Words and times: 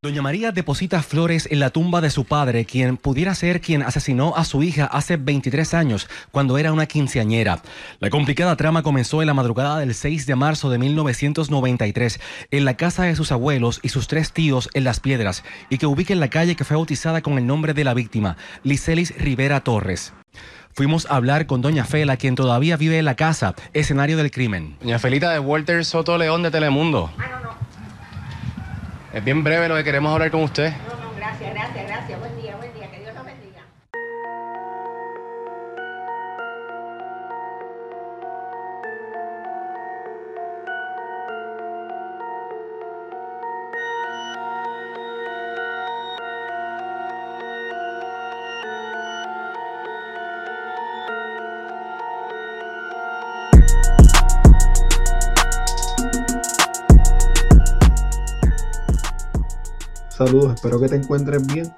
Doña 0.00 0.22
María 0.22 0.52
deposita 0.52 1.02
flores 1.02 1.48
en 1.50 1.58
la 1.58 1.70
tumba 1.70 2.00
de 2.00 2.10
su 2.10 2.24
padre, 2.24 2.64
quien 2.64 2.98
pudiera 2.98 3.34
ser 3.34 3.60
quien 3.60 3.82
asesinó 3.82 4.32
a 4.36 4.44
su 4.44 4.62
hija 4.62 4.84
hace 4.84 5.16
23 5.16 5.74
años, 5.74 6.08
cuando 6.30 6.56
era 6.56 6.72
una 6.72 6.86
quinceañera. 6.86 7.62
La 7.98 8.08
complicada 8.08 8.54
trama 8.54 8.84
comenzó 8.84 9.22
en 9.22 9.26
la 9.26 9.34
madrugada 9.34 9.80
del 9.80 9.96
6 9.96 10.24
de 10.26 10.36
marzo 10.36 10.70
de 10.70 10.78
1993, 10.78 12.20
en 12.52 12.64
la 12.64 12.76
casa 12.76 13.02
de 13.02 13.16
sus 13.16 13.32
abuelos 13.32 13.80
y 13.82 13.88
sus 13.88 14.06
tres 14.06 14.32
tíos 14.32 14.70
en 14.72 14.84
Las 14.84 15.00
Piedras, 15.00 15.42
y 15.68 15.78
que 15.78 15.86
ubica 15.86 16.12
en 16.12 16.20
la 16.20 16.30
calle 16.30 16.54
que 16.54 16.62
fue 16.62 16.76
bautizada 16.76 17.20
con 17.20 17.36
el 17.36 17.48
nombre 17.48 17.74
de 17.74 17.82
la 17.82 17.94
víctima, 17.94 18.36
Licelis 18.62 19.18
Rivera 19.18 19.64
Torres. 19.64 20.12
Fuimos 20.74 21.10
a 21.10 21.16
hablar 21.16 21.46
con 21.46 21.60
Doña 21.60 21.84
Fela, 21.84 22.16
quien 22.16 22.36
todavía 22.36 22.76
vive 22.76 23.00
en 23.00 23.04
la 23.04 23.16
casa, 23.16 23.56
escenario 23.72 24.16
del 24.16 24.30
crimen. 24.30 24.76
Doña 24.80 25.00
Felita 25.00 25.32
de 25.32 25.40
Walter 25.40 25.84
Soto 25.84 26.16
León 26.18 26.44
de 26.44 26.52
Telemundo. 26.52 27.10
Ah, 27.18 27.26
no, 27.32 27.40
no. 27.40 27.57
Es 29.18 29.24
bien 29.24 29.42
breve 29.42 29.68
lo 29.68 29.74
que 29.74 29.82
queremos 29.82 30.12
hablar 30.12 30.30
con 30.30 30.44
usted. 30.44 30.72
Saludos, 60.18 60.54
espero 60.56 60.80
que 60.80 60.88
te 60.88 60.96
encuentres 60.96 61.46
bien. 61.46 61.72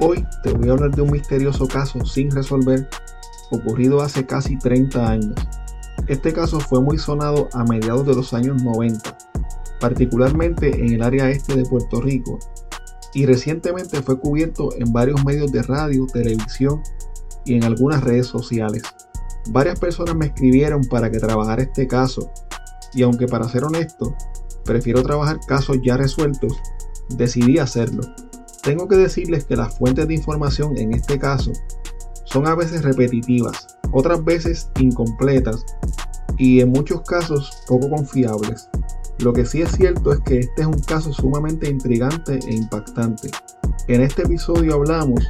Hoy 0.00 0.26
te 0.42 0.52
voy 0.52 0.68
a 0.68 0.72
hablar 0.72 0.90
de 0.90 1.02
un 1.02 1.12
misterioso 1.12 1.68
caso 1.68 2.04
sin 2.04 2.28
resolver 2.32 2.88
ocurrido 3.52 4.02
hace 4.02 4.26
casi 4.26 4.58
30 4.58 5.08
años. 5.08 5.36
Este 6.08 6.32
caso 6.32 6.58
fue 6.58 6.80
muy 6.80 6.98
sonado 6.98 7.48
a 7.52 7.62
mediados 7.62 8.04
de 8.04 8.16
los 8.16 8.34
años 8.34 8.60
90, 8.64 9.16
particularmente 9.78 10.84
en 10.84 10.94
el 10.94 11.04
área 11.04 11.30
este 11.30 11.54
de 11.54 11.62
Puerto 11.66 12.00
Rico, 12.00 12.40
y 13.12 13.26
recientemente 13.26 14.02
fue 14.02 14.18
cubierto 14.18 14.70
en 14.76 14.92
varios 14.92 15.24
medios 15.24 15.52
de 15.52 15.62
radio, 15.62 16.04
televisión 16.12 16.82
y 17.44 17.54
en 17.54 17.62
algunas 17.62 18.02
redes 18.02 18.26
sociales. 18.26 18.82
Varias 19.50 19.78
personas 19.78 20.16
me 20.16 20.26
escribieron 20.26 20.82
para 20.90 21.12
que 21.12 21.20
trabajara 21.20 21.62
este 21.62 21.86
caso, 21.86 22.28
y 22.92 23.04
aunque 23.04 23.28
para 23.28 23.48
ser 23.48 23.62
honesto, 23.62 24.16
prefiero 24.64 25.00
trabajar 25.04 25.38
casos 25.46 25.78
ya 25.84 25.96
resueltos 25.96 26.54
decidí 27.10 27.58
hacerlo. 27.58 28.02
Tengo 28.62 28.88
que 28.88 28.96
decirles 28.96 29.44
que 29.44 29.56
las 29.56 29.76
fuentes 29.76 30.08
de 30.08 30.14
información 30.14 30.76
en 30.78 30.94
este 30.94 31.18
caso 31.18 31.52
son 32.24 32.46
a 32.46 32.54
veces 32.54 32.82
repetitivas, 32.82 33.76
otras 33.92 34.24
veces 34.24 34.70
incompletas 34.80 35.64
y 36.38 36.60
en 36.60 36.70
muchos 36.70 37.02
casos 37.02 37.62
poco 37.68 37.90
confiables. 37.90 38.68
Lo 39.18 39.32
que 39.32 39.44
sí 39.44 39.62
es 39.62 39.70
cierto 39.72 40.12
es 40.12 40.20
que 40.20 40.40
este 40.40 40.62
es 40.62 40.66
un 40.66 40.80
caso 40.80 41.12
sumamente 41.12 41.68
intrigante 41.68 42.40
e 42.46 42.54
impactante. 42.54 43.30
En 43.86 44.00
este 44.00 44.22
episodio 44.22 44.74
hablamos 44.74 45.20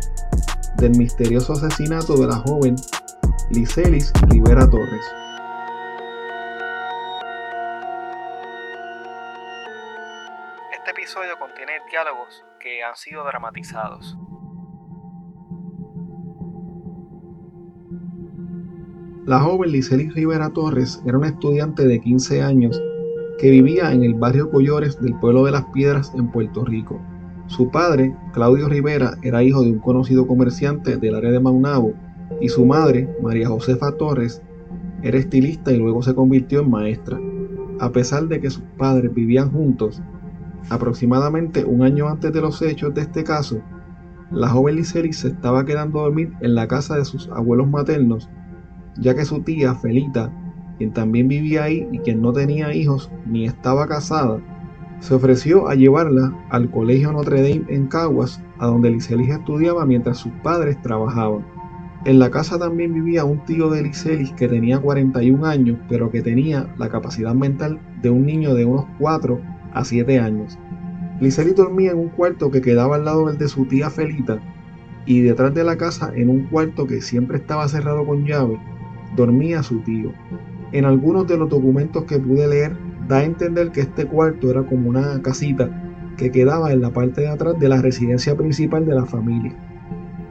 del 0.78 0.96
misterioso 0.96 1.52
asesinato 1.52 2.16
de 2.16 2.26
la 2.26 2.36
joven 2.36 2.76
Licelis 3.50 4.12
Rivera 4.28 4.68
Torres. 4.68 5.04
Episodio 11.14 11.38
contiene 11.38 11.72
diálogos 11.88 12.44
que 12.58 12.82
han 12.82 12.96
sido 12.96 13.22
dramatizados. 13.24 14.18
La 19.24 19.38
joven 19.38 19.70
Licelis 19.70 20.12
Rivera 20.12 20.50
Torres 20.50 21.00
era 21.06 21.16
una 21.16 21.28
estudiante 21.28 21.86
de 21.86 22.00
15 22.00 22.42
años 22.42 22.82
que 23.38 23.50
vivía 23.50 23.92
en 23.92 24.02
el 24.02 24.14
barrio 24.14 24.50
Collores 24.50 25.00
del 25.00 25.14
pueblo 25.20 25.44
de 25.44 25.52
Las 25.52 25.66
Piedras 25.66 26.12
en 26.16 26.32
Puerto 26.32 26.64
Rico. 26.64 27.00
Su 27.46 27.70
padre, 27.70 28.12
Claudio 28.32 28.68
Rivera, 28.68 29.12
era 29.22 29.44
hijo 29.44 29.62
de 29.62 29.70
un 29.70 29.78
conocido 29.78 30.26
comerciante 30.26 30.96
del 30.96 31.14
área 31.14 31.30
de 31.30 31.38
Maunabo 31.38 31.94
y 32.40 32.48
su 32.48 32.66
madre, 32.66 33.08
María 33.22 33.48
Josefa 33.48 33.92
Torres, 33.92 34.42
era 35.04 35.18
estilista 35.18 35.70
y 35.70 35.76
luego 35.76 36.02
se 36.02 36.14
convirtió 36.14 36.62
en 36.62 36.70
maestra. 36.70 37.20
A 37.78 37.90
pesar 37.90 38.26
de 38.26 38.40
que 38.40 38.50
sus 38.50 38.64
padres 38.76 39.14
vivían 39.14 39.52
juntos, 39.52 40.02
aproximadamente 40.70 41.64
un 41.64 41.82
año 41.82 42.08
antes 42.08 42.32
de 42.32 42.40
los 42.40 42.60
hechos 42.62 42.94
de 42.94 43.02
este 43.02 43.24
caso, 43.24 43.60
la 44.30 44.48
joven 44.48 44.76
Licelis 44.76 45.18
se 45.18 45.28
estaba 45.28 45.64
quedando 45.64 46.00
a 46.00 46.02
dormir 46.04 46.32
en 46.40 46.54
la 46.54 46.66
casa 46.66 46.96
de 46.96 47.04
sus 47.04 47.28
abuelos 47.28 47.68
maternos, 47.68 48.28
ya 48.96 49.14
que 49.14 49.24
su 49.24 49.40
tía, 49.40 49.74
Felita, 49.74 50.32
quien 50.78 50.92
también 50.92 51.28
vivía 51.28 51.64
ahí 51.64 51.88
y 51.92 51.98
quien 51.98 52.20
no 52.20 52.32
tenía 52.32 52.74
hijos 52.74 53.10
ni 53.26 53.44
estaba 53.44 53.86
casada, 53.86 54.40
se 55.00 55.14
ofreció 55.14 55.68
a 55.68 55.74
llevarla 55.74 56.32
al 56.50 56.70
colegio 56.70 57.12
Notre 57.12 57.42
Dame 57.42 57.64
en 57.68 57.86
Caguas, 57.86 58.42
a 58.58 58.66
donde 58.66 58.90
Licelis 58.90 59.28
estudiaba 59.30 59.84
mientras 59.84 60.18
sus 60.18 60.32
padres 60.42 60.80
trabajaban. 60.82 61.44
En 62.06 62.18
la 62.18 62.30
casa 62.30 62.58
también 62.58 62.92
vivía 62.92 63.24
un 63.24 63.44
tío 63.44 63.70
de 63.70 63.82
Licelis 63.82 64.32
que 64.32 64.48
tenía 64.48 64.78
41 64.78 65.46
años, 65.46 65.78
pero 65.88 66.10
que 66.10 66.22
tenía 66.22 66.74
la 66.78 66.88
capacidad 66.88 67.34
mental 67.34 67.80
de 68.02 68.10
un 68.10 68.26
niño 68.26 68.54
de 68.54 68.64
unos 68.64 68.86
4 68.98 69.40
a 69.74 69.84
7 69.84 70.18
años. 70.18 70.58
Licelis 71.20 71.54
dormía 71.54 71.92
en 71.92 71.98
un 71.98 72.08
cuarto 72.08 72.50
que 72.50 72.60
quedaba 72.60 72.96
al 72.96 73.04
lado 73.04 73.26
del 73.26 73.38
de 73.38 73.48
su 73.48 73.66
tía 73.66 73.90
Felita, 73.90 74.40
y 75.06 75.20
detrás 75.20 75.54
de 75.54 75.64
la 75.64 75.76
casa, 75.76 76.12
en 76.14 76.30
un 76.30 76.44
cuarto 76.46 76.86
que 76.86 77.00
siempre 77.00 77.38
estaba 77.38 77.68
cerrado 77.68 78.06
con 78.06 78.24
llave, 78.24 78.58
dormía 79.16 79.62
su 79.62 79.80
tío. 79.80 80.12
En 80.72 80.84
algunos 80.86 81.26
de 81.28 81.36
los 81.36 81.48
documentos 81.48 82.04
que 82.04 82.18
pude 82.18 82.48
leer, 82.48 82.76
da 83.06 83.18
a 83.18 83.24
entender 83.24 83.70
que 83.70 83.82
este 83.82 84.06
cuarto 84.06 84.50
era 84.50 84.62
como 84.62 84.88
una 84.88 85.20
casita 85.20 85.68
que 86.16 86.30
quedaba 86.30 86.72
en 86.72 86.80
la 86.80 86.90
parte 86.90 87.22
de 87.22 87.28
atrás 87.28 87.58
de 87.58 87.68
la 87.68 87.82
residencia 87.82 88.36
principal 88.36 88.86
de 88.86 88.94
la 88.94 89.04
familia. 89.04 89.54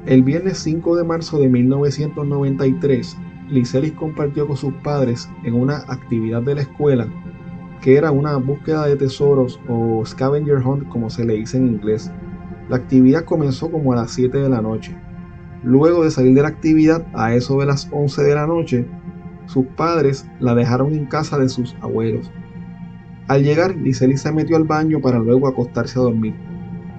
El 0.05 0.23
viernes 0.23 0.57
5 0.59 0.95
de 0.97 1.03
marzo 1.03 1.39
de 1.39 1.49
1993, 1.49 3.17
Licelis 3.49 3.93
compartió 3.93 4.47
con 4.47 4.57
sus 4.57 4.73
padres 4.75 5.29
en 5.43 5.53
una 5.53 5.77
actividad 5.87 6.41
de 6.41 6.55
la 6.55 6.61
escuela 6.61 7.07
que 7.83 7.97
era 7.97 8.11
una 8.11 8.37
búsqueda 8.37 8.87
de 8.87 8.95
tesoros 8.95 9.59
o 9.67 10.05
scavenger 10.05 10.65
hunt 10.65 10.87
como 10.87 11.09
se 11.09 11.25
le 11.25 11.33
dice 11.33 11.57
en 11.57 11.67
inglés. 11.67 12.09
La 12.69 12.77
actividad 12.77 13.25
comenzó 13.25 13.69
como 13.69 13.91
a 13.91 13.97
las 13.97 14.11
7 14.11 14.37
de 14.37 14.47
la 14.47 14.61
noche. 14.61 14.95
Luego 15.63 16.05
de 16.05 16.11
salir 16.11 16.33
de 16.33 16.43
la 16.43 16.47
actividad 16.47 17.05
a 17.13 17.35
eso 17.35 17.59
de 17.59 17.65
las 17.65 17.89
11 17.91 18.23
de 18.23 18.35
la 18.35 18.47
noche, 18.47 18.87
sus 19.47 19.65
padres 19.75 20.25
la 20.39 20.55
dejaron 20.55 20.93
en 20.93 21.07
casa 21.07 21.37
de 21.37 21.49
sus 21.49 21.75
abuelos. 21.81 22.31
Al 23.27 23.43
llegar, 23.43 23.75
Licelis 23.75 24.21
se 24.21 24.31
metió 24.31 24.55
al 24.55 24.63
baño 24.63 25.01
para 25.01 25.19
luego 25.19 25.49
acostarse 25.49 25.99
a 25.99 26.03
dormir. 26.03 26.35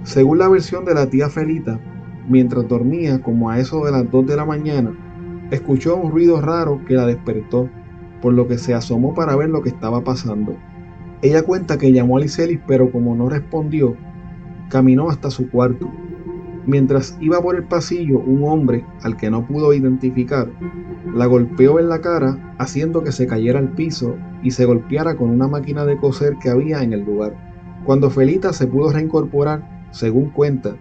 Según 0.02 0.36
la 0.36 0.50
versión 0.50 0.84
de 0.84 0.92
la 0.92 1.08
tía 1.08 1.30
Felita, 1.30 1.80
mientras 2.28 2.68
dormía 2.68 3.22
como 3.22 3.48
a 3.48 3.58
eso 3.58 3.86
de 3.86 3.92
las 3.92 4.10
2 4.10 4.26
de 4.26 4.36
la 4.36 4.44
mañana, 4.44 4.92
escuchó 5.50 5.96
un 5.96 6.12
ruido 6.12 6.42
raro 6.42 6.82
que 6.86 6.92
la 6.92 7.06
despertó, 7.06 7.70
por 8.20 8.34
lo 8.34 8.46
que 8.46 8.58
se 8.58 8.74
asomó 8.74 9.14
para 9.14 9.34
ver 9.34 9.48
lo 9.48 9.62
que 9.62 9.70
estaba 9.70 10.04
pasando. 10.04 10.58
Ella 11.24 11.42
cuenta 11.42 11.78
que 11.78 11.90
llamó 11.90 12.18
a 12.18 12.20
Licelis, 12.20 12.60
pero 12.66 12.92
como 12.92 13.16
no 13.16 13.30
respondió, 13.30 13.96
caminó 14.68 15.08
hasta 15.08 15.30
su 15.30 15.48
cuarto. 15.48 15.90
Mientras 16.66 17.16
iba 17.18 17.40
por 17.40 17.56
el 17.56 17.64
pasillo, 17.64 18.18
un 18.18 18.44
hombre, 18.44 18.84
al 19.00 19.16
que 19.16 19.30
no 19.30 19.46
pudo 19.46 19.72
identificar, 19.72 20.50
la 21.14 21.24
golpeó 21.24 21.80
en 21.80 21.88
la 21.88 22.02
cara, 22.02 22.54
haciendo 22.58 23.02
que 23.02 23.10
se 23.10 23.26
cayera 23.26 23.58
al 23.58 23.70
piso 23.70 24.16
y 24.42 24.50
se 24.50 24.66
golpeara 24.66 25.16
con 25.16 25.30
una 25.30 25.48
máquina 25.48 25.86
de 25.86 25.96
coser 25.96 26.36
que 26.42 26.50
había 26.50 26.82
en 26.82 26.92
el 26.92 27.00
lugar. 27.00 27.34
Cuando 27.86 28.10
Felita 28.10 28.52
se 28.52 28.66
pudo 28.66 28.92
reincorporar, 28.92 29.88
según 29.92 30.28
cuenta, 30.28 30.76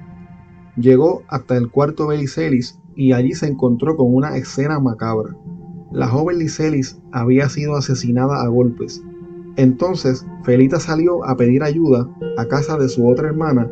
llegó 0.75 1.23
hasta 1.29 1.55
el 1.55 1.69
cuarto 1.69 2.09
de 2.09 2.17
Licelis 2.17 2.77
y 2.97 3.13
allí 3.13 3.31
se 3.31 3.47
encontró 3.47 3.95
con 3.95 4.13
una 4.13 4.35
escena 4.35 4.77
macabra. 4.81 5.37
La 5.93 6.09
joven 6.09 6.39
Licelis 6.39 6.99
había 7.13 7.47
sido 7.47 7.77
asesinada 7.77 8.43
a 8.43 8.47
golpes. 8.49 9.01
Entonces, 9.55 10.25
Felita 10.43 10.79
salió 10.79 11.23
a 11.25 11.35
pedir 11.37 11.63
ayuda 11.63 12.09
a 12.37 12.45
casa 12.45 12.77
de 12.77 12.89
su 12.89 13.07
otra 13.07 13.27
hermana 13.27 13.69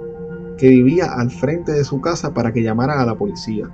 que 0.58 0.70
vivía 0.70 1.06
al 1.06 1.32
frente 1.32 1.72
de 1.72 1.84
su 1.84 2.02
casa 2.02 2.34
para 2.34 2.54
que 2.54 2.62
llamara 2.62 3.02
a 3.02 3.06
la 3.06 3.16
policía. 3.16 3.70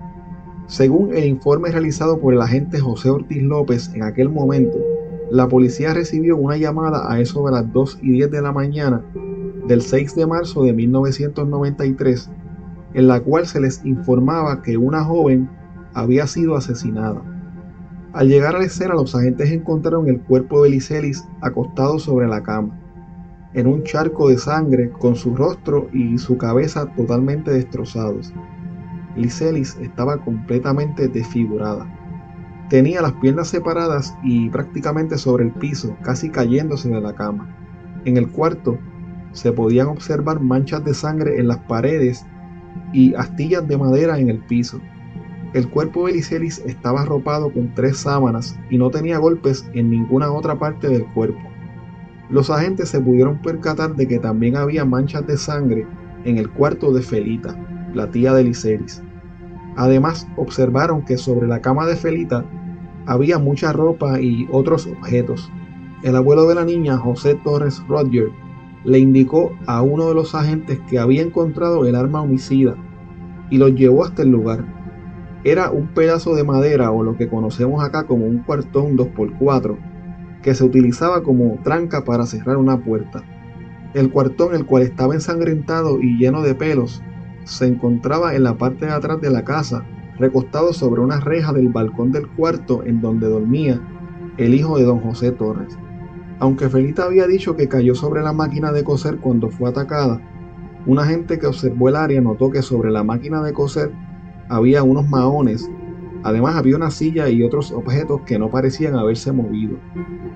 Según 0.67 1.13
el 1.13 1.25
informe 1.25 1.69
realizado 1.69 2.19
por 2.19 2.33
el 2.33 2.41
agente 2.41 2.79
José 2.79 3.09
Ortiz 3.09 3.43
López 3.43 3.91
en 3.93 4.03
aquel 4.03 4.29
momento, 4.29 4.77
la 5.29 5.47
policía 5.47 5.93
recibió 5.93 6.37
una 6.37 6.55
llamada 6.55 7.11
a 7.11 7.19
eso 7.19 7.45
de 7.45 7.51
las 7.51 7.71
2 7.73 7.99
y 8.01 8.11
10 8.11 8.31
de 8.31 8.41
la 8.41 8.53
mañana 8.53 9.03
del 9.67 9.81
6 9.81 10.15
de 10.15 10.25
marzo 10.25 10.63
de 10.63 10.71
1993, 10.71 12.29
en 12.93 13.07
la 13.07 13.19
cual 13.19 13.47
se 13.47 13.59
les 13.59 13.83
informaba 13.83 14.61
que 14.61 14.77
una 14.77 15.03
joven 15.03 15.49
había 15.93 16.25
sido 16.27 16.55
asesinada. 16.55 17.21
Al 18.17 18.29
llegar 18.29 18.55
a 18.55 18.57
la 18.57 18.65
escena, 18.65 18.95
los 18.95 19.13
agentes 19.13 19.51
encontraron 19.51 20.09
el 20.09 20.19
cuerpo 20.19 20.63
de 20.63 20.71
Licelis 20.71 21.23
acostado 21.41 21.99
sobre 21.99 22.27
la 22.27 22.41
cama. 22.41 22.75
en 23.53 23.67
un 23.67 23.83
charco 23.83 24.27
de 24.29 24.39
sangre 24.39 24.89
con 24.89 25.15
su 25.15 25.35
rostro 25.35 25.87
y 25.93 26.17
su 26.17 26.35
cabeza 26.35 26.87
totalmente 26.95 27.51
destrozados. 27.51 28.33
Licelis 29.15 29.77
estaba 29.79 30.17
completamente 30.17 31.07
desfigurada. 31.07 31.85
Tenía 32.69 33.03
las 33.03 33.13
piernas 33.13 33.49
separadas 33.49 34.15
y 34.23 34.49
prácticamente 34.49 35.19
sobre 35.19 35.45
el 35.45 35.51
piso, 35.51 35.95
casi 36.01 36.31
cayéndose 36.31 36.89
de 36.89 36.99
la 36.99 37.13
cama. 37.13 37.55
En 38.03 38.17
el 38.17 38.29
cuarto 38.29 38.79
se 39.31 39.51
podían 39.51 39.89
observar 39.89 40.39
manchas 40.39 40.83
de 40.83 40.95
sangre 40.95 41.39
en 41.39 41.47
las 41.49 41.59
paredes 41.59 42.25
y 42.93 43.13
astillas 43.13 43.67
de 43.67 43.77
madera 43.77 44.17
en 44.17 44.29
el 44.29 44.39
piso. 44.39 44.81
El 45.57 45.67
cuerpo 45.69 46.05
de 46.05 46.13
Licelis 46.13 46.59
estaba 46.67 47.01
arropado 47.01 47.51
con 47.51 47.73
tres 47.73 47.97
sábanas 47.97 48.55
y 48.69 48.77
no 48.77 48.91
tenía 48.91 49.17
golpes 49.17 49.67
en 49.73 49.89
ninguna 49.89 50.31
otra 50.31 50.59
parte 50.59 50.87
del 50.87 51.03
cuerpo. 51.15 51.41
Los 52.29 52.51
agentes 52.51 52.89
se 52.89 53.01
pudieron 53.01 53.41
percatar 53.41 53.95
de 53.95 54.07
que 54.07 54.19
también 54.19 54.55
había 54.55 54.85
manchas 54.85 55.25
de 55.25 55.35
sangre 55.35 55.87
en 56.25 56.37
el 56.37 56.47
cuarto 56.47 56.93
de 56.93 57.01
Felita, 57.01 57.57
la 57.95 58.11
tía 58.11 58.35
de 58.35 58.43
Licelis. 58.43 59.01
Además, 59.77 60.27
observaron 60.35 61.03
que 61.03 61.17
sobre 61.17 61.47
la 61.47 61.59
cama 61.59 61.87
de 61.87 61.95
Felita 61.95 62.45
había 63.07 63.39
mucha 63.39 63.73
ropa 63.73 64.21
y 64.21 64.47
otros 64.51 64.85
objetos. 64.85 65.51
El 66.03 66.17
abuelo 66.17 66.47
de 66.47 66.53
la 66.53 66.65
niña, 66.65 66.99
José 66.99 67.33
Torres 67.43 67.81
Roger, 67.87 68.29
le 68.83 68.99
indicó 68.99 69.57
a 69.65 69.81
uno 69.81 70.07
de 70.07 70.13
los 70.13 70.35
agentes 70.35 70.79
que 70.87 70.99
había 70.99 71.23
encontrado 71.23 71.87
el 71.87 71.95
arma 71.95 72.21
homicida 72.21 72.75
y 73.49 73.57
lo 73.57 73.69
llevó 73.69 74.05
hasta 74.05 74.21
el 74.21 74.29
lugar. 74.29 74.76
Era 75.43 75.71
un 75.71 75.87
pedazo 75.87 76.35
de 76.35 76.43
madera 76.43 76.91
o 76.91 77.03
lo 77.03 77.15
que 77.15 77.29
conocemos 77.29 77.83
acá 77.83 78.05
como 78.05 78.25
un 78.25 78.39
cuartón 78.39 78.97
2x4 78.97 79.77
que 80.41 80.55
se 80.55 80.63
utilizaba 80.63 81.23
como 81.23 81.59
tranca 81.63 82.03
para 82.03 82.25
cerrar 82.25 82.57
una 82.57 82.77
puerta. 82.77 83.23
El 83.93 84.11
cuartón, 84.11 84.53
el 84.53 84.65
cual 84.65 84.83
estaba 84.83 85.13
ensangrentado 85.13 85.99
y 86.01 86.17
lleno 86.17 86.41
de 86.41 86.55
pelos, 86.55 87.01
se 87.43 87.67
encontraba 87.67 88.35
en 88.35 88.43
la 88.43 88.57
parte 88.57 88.85
de 88.85 88.91
atrás 88.91 89.21
de 89.21 89.29
la 89.29 89.43
casa 89.43 89.85
recostado 90.19 90.73
sobre 90.73 91.01
una 91.01 91.19
reja 91.19 91.53
del 91.53 91.69
balcón 91.69 92.11
del 92.11 92.27
cuarto 92.27 92.83
en 92.83 93.01
donde 93.01 93.29
dormía 93.29 93.79
el 94.37 94.53
hijo 94.53 94.77
de 94.77 94.83
don 94.83 94.99
José 94.99 95.31
Torres. 95.31 95.77
Aunque 96.39 96.69
Felita 96.69 97.05
había 97.05 97.27
dicho 97.27 97.55
que 97.55 97.67
cayó 97.67 97.95
sobre 97.95 98.21
la 98.21 98.33
máquina 98.33 98.71
de 98.71 98.83
coser 98.83 99.17
cuando 99.17 99.49
fue 99.49 99.69
atacada, 99.69 100.21
un 100.85 100.99
agente 100.99 101.39
que 101.39 101.47
observó 101.47 101.89
el 101.89 101.95
área 101.95 102.21
notó 102.21 102.51
que 102.51 102.61
sobre 102.61 102.91
la 102.91 103.03
máquina 103.03 103.41
de 103.41 103.53
coser 103.53 103.91
había 104.49 104.83
unos 104.83 105.07
maones, 105.09 105.69
además 106.23 106.55
había 106.55 106.75
una 106.75 106.91
silla 106.91 107.29
y 107.29 107.43
otros 107.43 107.71
objetos 107.71 108.21
que 108.25 108.39
no 108.39 108.49
parecían 108.49 108.95
haberse 108.95 109.31
movido. 109.31 109.77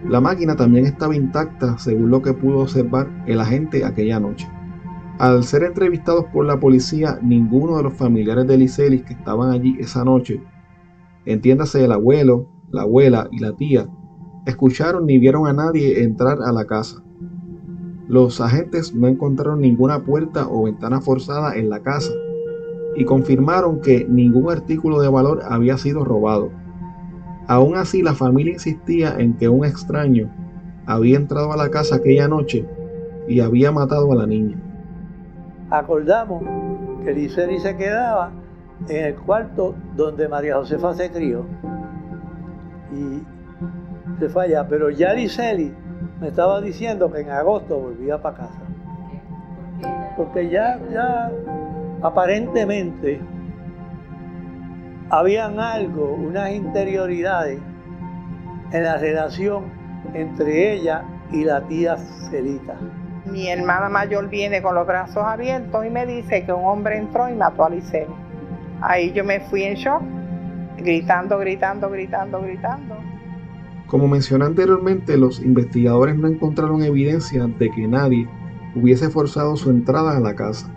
La 0.07 0.21
máquina 0.21 0.55
también 0.55 0.85
estaba 0.85 1.15
intacta 1.15 1.77
según 1.77 2.09
lo 2.09 2.21
que 2.21 2.33
pudo 2.33 2.59
observar 2.59 3.09
el 3.27 3.39
agente 3.39 3.85
aquella 3.85 4.19
noche. 4.19 4.49
Al 5.19 5.43
ser 5.43 5.63
entrevistados 5.63 6.25
por 6.33 6.45
la 6.45 6.59
policía, 6.59 7.19
ninguno 7.21 7.77
de 7.77 7.83
los 7.83 7.93
familiares 7.93 8.47
de 8.47 8.57
Licelis 8.57 9.03
que 9.03 9.13
estaban 9.13 9.51
allí 9.51 9.77
esa 9.79 10.03
noche, 10.03 10.41
entiéndase 11.25 11.85
el 11.85 11.91
abuelo, 11.91 12.47
la 12.71 12.81
abuela 12.81 13.27
y 13.31 13.39
la 13.39 13.55
tía, 13.55 13.87
escucharon 14.45 15.05
ni 15.05 15.19
vieron 15.19 15.47
a 15.47 15.53
nadie 15.53 16.03
entrar 16.03 16.39
a 16.43 16.51
la 16.51 16.65
casa. 16.65 17.03
Los 18.07 18.41
agentes 18.41 18.93
no 18.95 19.07
encontraron 19.07 19.61
ninguna 19.61 20.03
puerta 20.03 20.47
o 20.49 20.63
ventana 20.63 20.99
forzada 20.99 21.55
en 21.55 21.69
la 21.69 21.81
casa 21.81 22.11
y 22.95 23.05
confirmaron 23.05 23.81
que 23.81 24.05
ningún 24.07 24.51
artículo 24.51 25.01
de 25.01 25.09
valor 25.09 25.41
había 25.47 25.77
sido 25.77 26.03
robado. 26.03 26.51
Aún 27.47 27.75
así, 27.75 28.01
la 28.01 28.13
familia 28.13 28.53
insistía 28.53 29.15
en 29.17 29.33
que 29.33 29.49
un 29.49 29.65
extraño 29.65 30.29
había 30.85 31.17
entrado 31.17 31.51
a 31.53 31.57
la 31.57 31.69
casa 31.69 31.95
aquella 31.95 32.27
noche 32.27 32.65
y 33.27 33.39
había 33.39 33.71
matado 33.71 34.11
a 34.11 34.15
la 34.15 34.25
niña 34.25 34.57
acordamos 35.71 36.43
que 37.03 37.13
Liceli 37.13 37.59
se 37.59 37.75
quedaba 37.75 38.31
en 38.87 39.05
el 39.05 39.15
cuarto 39.15 39.73
donde 39.95 40.27
María 40.27 40.57
Josefa 40.57 40.93
se 40.93 41.09
crió. 41.09 41.45
Y 42.91 43.23
se 44.19 44.29
falla, 44.29 44.67
pero 44.67 44.89
ya 44.89 45.13
Liceli 45.13 45.73
me 46.19 46.27
estaba 46.27 46.61
diciendo 46.61 47.11
que 47.11 47.21
en 47.21 47.29
agosto 47.31 47.79
volvía 47.79 48.21
para 48.21 48.37
casa. 48.37 48.59
Porque 50.17 50.49
ya, 50.49 50.79
ya 50.91 51.31
aparentemente 52.01 53.21
habían 55.09 55.59
algo, 55.59 56.13
unas 56.13 56.51
interioridades 56.51 57.59
en 58.71 58.83
la 58.83 58.97
relación 58.97 59.65
entre 60.13 60.73
ella 60.73 61.03
y 61.31 61.43
la 61.43 61.61
tía 61.67 61.97
Felita. 62.29 62.77
Mi 63.25 63.49
hermana 63.49 63.89
mayor 63.89 64.29
viene 64.29 64.61
con 64.61 64.75
los 64.75 64.87
brazos 64.87 65.23
abiertos 65.23 65.85
y 65.85 65.89
me 65.89 66.05
dice 66.05 66.43
que 66.45 66.53
un 66.53 66.65
hombre 66.65 66.97
entró 66.97 67.29
y 67.29 67.33
mató 67.33 67.65
a 67.65 67.69
Liceo. 67.69 68.15
Ahí 68.81 69.11
yo 69.13 69.23
me 69.23 69.39
fui 69.41 69.63
en 69.63 69.75
shock, 69.75 70.01
gritando, 70.77 71.37
gritando, 71.37 71.89
gritando, 71.89 72.41
gritando. 72.41 72.95
Como 73.87 74.07
mencioné 74.07 74.45
anteriormente, 74.45 75.17
los 75.17 75.41
investigadores 75.41 76.15
no 76.15 76.27
encontraron 76.27 76.81
evidencia 76.81 77.45
de 77.45 77.69
que 77.69 77.87
nadie 77.87 78.27
hubiese 78.73 79.09
forzado 79.09 79.55
su 79.57 79.69
entrada 79.69 80.15
a 80.15 80.19
la 80.19 80.33
casa. 80.33 80.71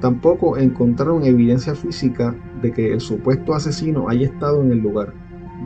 Tampoco 0.00 0.58
encontraron 0.58 1.24
evidencia 1.24 1.74
física 1.74 2.34
de 2.60 2.72
que 2.72 2.92
el 2.92 3.00
supuesto 3.00 3.54
asesino 3.54 4.08
haya 4.08 4.26
estado 4.26 4.62
en 4.62 4.70
el 4.70 4.78
lugar. 4.78 5.14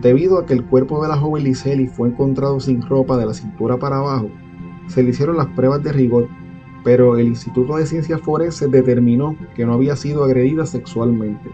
Debido 0.00 0.38
a 0.38 0.47
que 0.47 0.55
el 0.55 0.65
cuerpo 0.65 1.03
de 1.03 1.09
la 1.09 1.17
joven 1.17 1.44
Liceli 1.44 1.88
fue 1.88 2.09
encontrado 2.09 2.61
sin 2.61 2.81
ropa 2.81 3.17
de 3.17 3.27
la 3.27 3.35
cintura 3.35 3.77
para 3.77 3.99
abajo, 3.99 4.31
se 4.87 5.03
le 5.03 5.11
hicieron 5.11 5.37
las 5.37 5.49
pruebas 5.49 5.82
de 5.82 5.93
rigor, 5.93 6.29
pero 6.85 7.19
el 7.19 7.27
Instituto 7.27 7.77
de 7.77 7.87
Ciencias 7.87 8.21
Forenses 8.21 8.71
determinó 8.71 9.37
que 9.55 9.67
no 9.67 9.75
había 9.75 9.97
sido 9.97 10.25
agredida 10.25 10.65
sexualmente. 10.65 11.50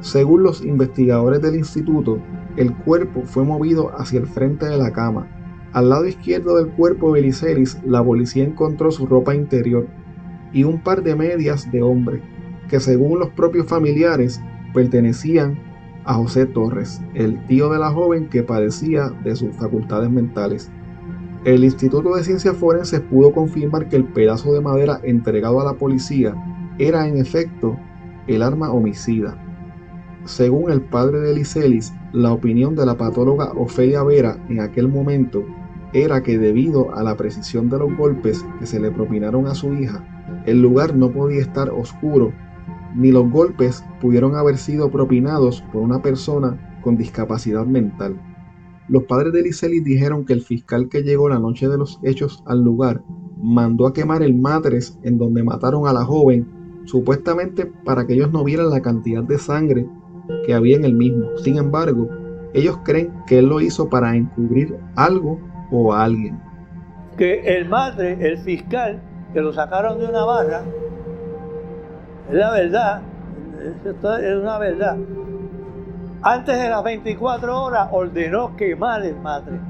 Según 0.00 0.44
los 0.44 0.64
investigadores 0.64 1.42
del 1.42 1.56
instituto, 1.56 2.20
el 2.56 2.72
cuerpo 2.72 3.22
fue 3.24 3.44
movido 3.44 3.90
hacia 3.98 4.20
el 4.20 4.26
frente 4.26 4.66
de 4.66 4.78
la 4.78 4.92
cama. 4.92 5.26
Al 5.72 5.90
lado 5.90 6.06
izquierdo 6.06 6.56
del 6.56 6.68
cuerpo 6.68 7.12
de 7.12 7.22
Licelis, 7.22 7.78
la 7.84 8.02
policía 8.02 8.44
encontró 8.44 8.90
su 8.92 9.06
ropa 9.06 9.34
interior 9.34 9.88
y 10.52 10.64
un 10.64 10.80
par 10.80 11.02
de 11.02 11.14
medias 11.14 11.70
de 11.70 11.82
hombre, 11.82 12.22
que 12.68 12.80
según 12.80 13.18
los 13.18 13.30
propios 13.30 13.66
familiares 13.66 14.40
pertenecían 14.72 15.58
a 16.04 16.14
José 16.14 16.46
Torres, 16.46 17.00
el 17.14 17.44
tío 17.46 17.68
de 17.70 17.78
la 17.78 17.90
joven 17.90 18.28
que 18.28 18.42
padecía 18.42 19.10
de 19.24 19.36
sus 19.36 19.54
facultades 19.56 20.10
mentales. 20.10 20.70
El 21.44 21.64
Instituto 21.64 22.14
de 22.16 22.24
Ciencias 22.24 22.56
Forenses 22.56 23.00
pudo 23.00 23.32
confirmar 23.32 23.88
que 23.88 23.96
el 23.96 24.04
pedazo 24.04 24.52
de 24.52 24.60
madera 24.60 25.00
entregado 25.02 25.60
a 25.60 25.64
la 25.64 25.74
policía 25.74 26.34
era 26.78 27.06
en 27.06 27.18
efecto 27.18 27.78
el 28.26 28.42
arma 28.42 28.70
homicida. 28.70 29.36
Según 30.24 30.70
el 30.70 30.80
padre 30.80 31.20
de 31.20 31.34
Licelis, 31.34 31.92
la 32.12 32.32
opinión 32.32 32.74
de 32.74 32.86
la 32.86 32.96
patóloga 32.96 33.52
Ofelia 33.52 34.02
Vera 34.02 34.38
en 34.48 34.60
aquel 34.60 34.88
momento 34.88 35.44
era 35.92 36.22
que 36.22 36.38
debido 36.38 36.94
a 36.94 37.02
la 37.02 37.16
precisión 37.16 37.70
de 37.70 37.78
los 37.78 37.96
golpes 37.96 38.44
que 38.58 38.66
se 38.66 38.78
le 38.80 38.90
propinaron 38.90 39.46
a 39.46 39.54
su 39.54 39.72
hija, 39.74 40.04
el 40.50 40.62
lugar 40.62 40.96
no 40.96 41.10
podía 41.10 41.40
estar 41.40 41.70
oscuro, 41.70 42.32
ni 42.94 43.10
los 43.10 43.30
golpes 43.30 43.84
pudieron 44.00 44.34
haber 44.34 44.56
sido 44.56 44.90
propinados 44.90 45.62
por 45.72 45.82
una 45.82 46.00
persona 46.02 46.78
con 46.82 46.96
discapacidad 46.96 47.66
mental. 47.66 48.20
Los 48.88 49.04
padres 49.04 49.32
de 49.34 49.42
Licelis 49.42 49.84
dijeron 49.84 50.24
que 50.24 50.32
el 50.32 50.40
fiscal 50.40 50.88
que 50.88 51.02
llegó 51.02 51.28
la 51.28 51.38
noche 51.38 51.68
de 51.68 51.76
los 51.76 52.00
hechos 52.02 52.42
al 52.46 52.64
lugar 52.64 53.02
mandó 53.40 53.86
a 53.86 53.92
quemar 53.92 54.22
el 54.22 54.34
matres 54.34 54.98
en 55.02 55.18
donde 55.18 55.42
mataron 55.42 55.86
a 55.86 55.92
la 55.92 56.04
joven, 56.04 56.46
supuestamente 56.86 57.66
para 57.66 58.06
que 58.06 58.14
ellos 58.14 58.32
no 58.32 58.44
vieran 58.44 58.70
la 58.70 58.80
cantidad 58.80 59.22
de 59.22 59.38
sangre 59.38 59.86
que 60.46 60.54
había 60.54 60.76
en 60.76 60.84
el 60.84 60.94
mismo. 60.94 61.26
Sin 61.36 61.58
embargo, 61.58 62.08
ellos 62.54 62.78
creen 62.84 63.12
que 63.26 63.38
él 63.38 63.46
lo 63.46 63.60
hizo 63.60 63.88
para 63.88 64.16
encubrir 64.16 64.74
algo 64.96 65.38
o 65.70 65.92
a 65.92 66.04
alguien. 66.04 66.40
Que 67.18 67.40
el 67.58 67.68
madre, 67.68 68.16
el 68.20 68.38
fiscal, 68.38 69.02
que 69.32 69.40
lo 69.40 69.52
sacaron 69.52 69.98
de 69.98 70.06
una 70.06 70.24
barra, 70.24 70.62
es 72.28 72.34
la 72.34 72.50
verdad, 72.52 73.02
es 73.82 74.36
una 74.36 74.58
verdad 74.58 74.96
antes 76.22 76.58
de 76.58 76.68
las 76.68 76.82
24 76.82 77.62
horas 77.62 77.88
ordenó 77.92 78.56
quemar 78.56 79.04
el 79.04 79.16
madre. 79.20 79.60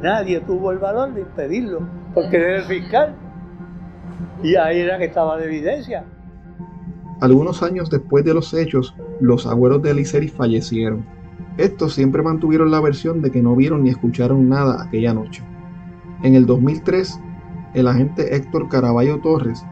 Nadie 0.00 0.40
tuvo 0.40 0.72
el 0.72 0.78
valor 0.78 1.12
de 1.12 1.20
impedirlo, 1.20 1.86
porque 2.14 2.36
era 2.36 2.56
el 2.56 2.62
fiscal. 2.64 3.14
Y 4.42 4.56
ahí 4.56 4.80
era 4.80 4.96
que 4.96 5.04
estaba 5.04 5.36
la 5.36 5.44
evidencia. 5.44 6.04
Algunos 7.20 7.62
años 7.62 7.90
después 7.90 8.24
de 8.24 8.32
los 8.32 8.54
hechos, 8.54 8.94
los 9.20 9.46
abuelos 9.46 9.82
de 9.82 9.92
Liceri 9.92 10.28
fallecieron. 10.28 11.04
Estos 11.58 11.94
siempre 11.94 12.22
mantuvieron 12.22 12.70
la 12.70 12.80
versión 12.80 13.20
de 13.20 13.30
que 13.30 13.42
no 13.42 13.54
vieron 13.54 13.82
ni 13.82 13.90
escucharon 13.90 14.48
nada 14.48 14.82
aquella 14.82 15.12
noche. 15.12 15.42
En 16.22 16.36
el 16.36 16.46
2003, 16.46 17.20
el 17.74 17.86
agente 17.86 18.34
Héctor 18.34 18.68
Caraballo 18.68 19.18
Torres 19.18 19.64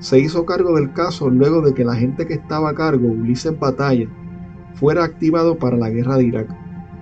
se 0.00 0.18
hizo 0.18 0.46
cargo 0.46 0.76
del 0.76 0.92
caso 0.92 1.28
luego 1.28 1.60
de 1.60 1.74
que 1.74 1.84
la 1.84 1.94
gente 1.94 2.26
que 2.26 2.34
estaba 2.34 2.70
a 2.70 2.74
cargo, 2.74 3.08
Ulises 3.08 3.58
Batalla, 3.58 4.08
fuera 4.74 5.04
activado 5.04 5.58
para 5.58 5.76
la 5.76 5.90
guerra 5.90 6.16
de 6.16 6.24
Irak. 6.24 6.48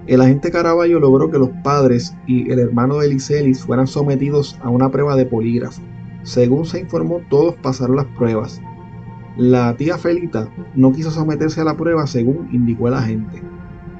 El 0.07 0.21
agente 0.21 0.50
Caraballo 0.50 1.00
logró 1.00 1.31
que 1.31 1.38
los 1.38 1.50
padres 1.62 2.17
y 2.26 2.50
el 2.50 2.59
hermano 2.59 2.99
de 2.99 3.09
Licelis 3.09 3.65
fueran 3.65 3.87
sometidos 3.87 4.59
a 4.62 4.71
una 4.71 4.91
prueba 4.91 5.17
de 5.17 5.26
polígrafo. 5.26 5.83
Según 6.23 6.65
se 6.65 6.81
informó, 6.81 7.21
todos 7.29 7.55
pasaron 7.57 7.97
las 7.97 8.07
pruebas. 8.07 8.61
La 9.37 9.76
tía 9.76 9.99
Felita 9.99 10.49
no 10.75 10.93
quiso 10.93 11.11
someterse 11.11 11.61
a 11.61 11.65
la 11.65 11.76
prueba 11.76 12.07
según 12.07 12.49
indicó 12.53 12.88
el 12.88 12.95
agente. 12.95 13.43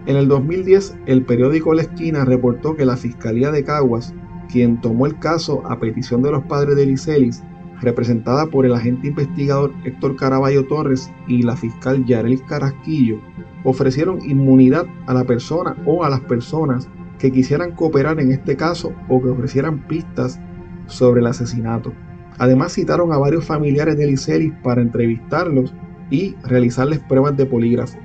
En 0.07 0.17
el 0.17 0.29
2010, 0.29 0.97
el 1.07 1.25
periódico 1.25 1.75
La 1.75 1.83
Esquina 1.83 2.25
reportó 2.25 2.77
que 2.77 2.87
la 2.87 2.97
Fiscalía 2.97 3.51
de 3.51 3.65
Caguas, 3.65 4.15
quien 4.51 4.81
tomó 4.81 5.07
el 5.07 5.19
caso 5.19 5.63
a 5.67 5.79
petición 5.79 6.23
de 6.23 6.31
los 6.31 6.45
padres 6.45 6.77
de 6.77 6.87
Licelis, 6.87 7.43
representada 7.81 8.47
por 8.47 8.65
el 8.65 8.75
agente 8.75 9.09
investigador 9.09 9.73
Héctor 9.85 10.17
Caraballo 10.17 10.67
Torres 10.67 11.11
y 11.29 11.43
la 11.43 11.57
fiscal 11.57 12.05
Yarelis 12.07 12.43
Carasquillo, 12.43 13.21
ofrecieron 13.65 14.19
inmunidad 14.25 14.87
a 15.07 15.15
la 15.15 15.25
persona 15.25 15.77
o 15.85 16.05
a 16.05 16.11
las 16.11 16.21
personas 16.21 16.89
que 17.19 17.33
quisieran 17.33 17.73
cooperar 17.73 18.21
en 18.21 18.33
este 18.33 18.57
caso 18.57 18.93
o 19.09 19.23
que 19.23 19.29
ofrecieran 19.29 19.87
pistas 19.87 20.41
sobre 20.87 21.21
el 21.21 21.27
asesinato. 21.27 21.93
Además 22.39 22.73
citaron 22.73 23.13
a 23.13 23.19
varios 23.19 23.45
familiares 23.45 23.97
de 23.97 24.07
Licelis 24.07 24.53
para 24.63 24.83
entrevistarlos 24.83 25.75
y 26.11 26.35
realizarles 26.45 27.01
pruebas 27.01 27.37
de 27.37 27.47
polígrafo. 27.47 27.99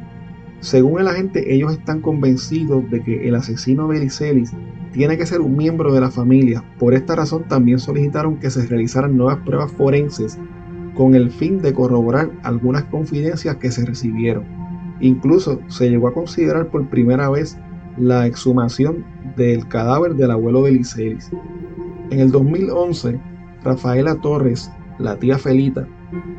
Según 0.61 1.01
el 1.01 1.07
agente, 1.07 1.55
ellos 1.55 1.71
están 1.71 2.01
convencidos 2.01 2.87
de 2.91 3.01
que 3.01 3.27
el 3.27 3.33
asesino 3.33 3.87
de 3.87 3.99
Licelis 3.99 4.51
tiene 4.93 5.17
que 5.17 5.25
ser 5.25 5.41
un 5.41 5.57
miembro 5.57 5.91
de 5.91 6.01
la 6.01 6.11
familia. 6.11 6.63
Por 6.77 6.93
esta 6.93 7.15
razón 7.15 7.45
también 7.47 7.79
solicitaron 7.79 8.37
que 8.37 8.51
se 8.51 8.67
realizaran 8.67 9.17
nuevas 9.17 9.39
pruebas 9.39 9.71
forenses 9.71 10.37
con 10.93 11.15
el 11.15 11.31
fin 11.31 11.63
de 11.63 11.73
corroborar 11.73 12.29
algunas 12.43 12.83
confidencias 12.83 13.55
que 13.55 13.71
se 13.71 13.85
recibieron. 13.87 14.43
Incluso 14.99 15.59
se 15.67 15.89
llegó 15.89 16.09
a 16.09 16.13
considerar 16.13 16.67
por 16.67 16.87
primera 16.89 17.27
vez 17.27 17.57
la 17.97 18.27
exhumación 18.27 19.03
del 19.35 19.67
cadáver 19.67 20.13
del 20.13 20.29
abuelo 20.29 20.61
de 20.61 20.73
Licelis. 20.73 21.31
En 22.11 22.19
el 22.19 22.29
2011, 22.29 23.19
Rafaela 23.63 24.13
Torres, 24.21 24.71
la 24.99 25.17
tía 25.17 25.39
Felita, 25.39 25.87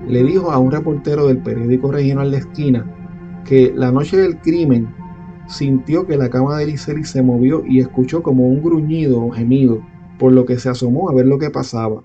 le 0.06 0.22
dijo 0.22 0.52
a 0.52 0.58
un 0.58 0.70
reportero 0.70 1.26
del 1.26 1.38
periódico 1.38 1.90
regional 1.90 2.30
de 2.30 2.36
esquina 2.36 2.86
que 3.44 3.72
la 3.74 3.92
noche 3.92 4.16
del 4.16 4.38
crimen 4.38 4.94
sintió 5.46 6.06
que 6.06 6.16
la 6.16 6.30
cama 6.30 6.58
de 6.58 6.66
Licelis 6.66 7.10
se 7.10 7.22
movió 7.22 7.64
y 7.66 7.80
escuchó 7.80 8.22
como 8.22 8.46
un 8.46 8.62
gruñido 8.62 9.24
o 9.24 9.30
gemido, 9.30 9.80
por 10.18 10.32
lo 10.32 10.46
que 10.46 10.58
se 10.58 10.68
asomó 10.68 11.10
a 11.10 11.14
ver 11.14 11.26
lo 11.26 11.38
que 11.38 11.50
pasaba. 11.50 12.02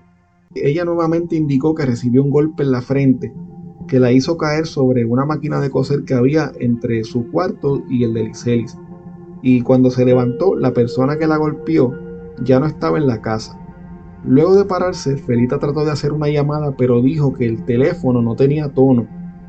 Ella 0.54 0.84
nuevamente 0.84 1.36
indicó 1.36 1.74
que 1.74 1.86
recibió 1.86 2.22
un 2.22 2.30
golpe 2.30 2.62
en 2.62 2.72
la 2.72 2.82
frente 2.82 3.32
que 3.88 3.98
la 3.98 4.12
hizo 4.12 4.36
caer 4.36 4.66
sobre 4.66 5.04
una 5.04 5.24
máquina 5.24 5.60
de 5.60 5.70
coser 5.70 6.04
que 6.04 6.14
había 6.14 6.52
entre 6.60 7.02
su 7.04 7.30
cuarto 7.30 7.82
y 7.88 8.04
el 8.04 8.14
de 8.14 8.24
Licelis. 8.24 8.76
Y 9.42 9.62
cuando 9.62 9.90
se 9.90 10.04
levantó, 10.04 10.54
la 10.54 10.72
persona 10.72 11.18
que 11.18 11.26
la 11.26 11.38
golpeó 11.38 11.94
ya 12.44 12.60
no 12.60 12.66
estaba 12.66 12.98
en 12.98 13.06
la 13.06 13.20
casa. 13.22 13.58
Luego 14.24 14.56
de 14.56 14.64
pararse, 14.64 15.16
Felita 15.16 15.58
trató 15.58 15.84
de 15.84 15.92
hacer 15.92 16.12
una 16.12 16.28
llamada, 16.28 16.74
pero 16.76 17.00
dijo 17.00 17.32
que 17.32 17.46
el 17.46 17.64
teléfono 17.64 18.20
no 18.20 18.36
tenía 18.36 18.68
tono, 18.68 19.06